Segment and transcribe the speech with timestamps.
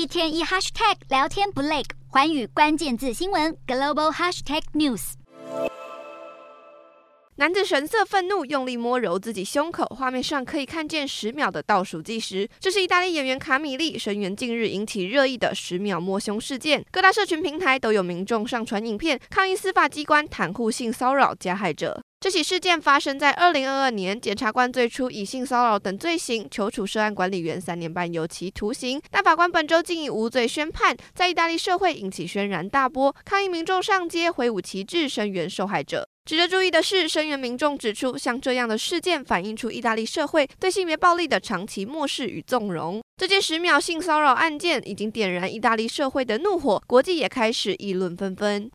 [0.00, 5.12] 一天一 hashtag 聊天不累，寰宇关键字新闻 global hashtag news。
[7.36, 12.48] 男子神色愤怒，用力摸揉自己胸口，画面上可以看见十秒的倒数计时。
[12.58, 22.00] 这是意大利演员卡米利声援近日引起热议的十秒摸胸事件，各大社群平台都有民众上传影片抗议司法机关袒护性骚扰加害者。
[22.22, 36.06] 这起事件发生在二零二二年，检察官最初以性骚扰等罪行求处涉案管理员三年半有期徒刑，但法官本周竟以无罪宣判，在意大利社会引起轩然大波，抗议民众上街挥舞旗帜声援受害者。
[36.26, 43.02] 值得注意的是，声援民众指出，像这样的事件反映出意大利社会对性别暴力的长期漠视与纵容。
[43.16, 48.68] 这件十秒性骚扰案件已经点燃意大利社会的怒火，国际也开始议论纷纷。